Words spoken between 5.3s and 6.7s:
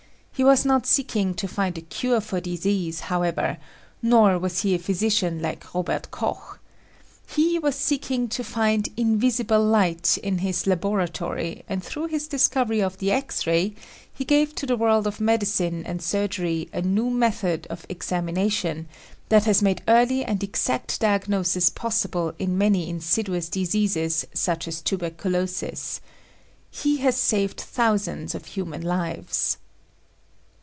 like Robert Koch.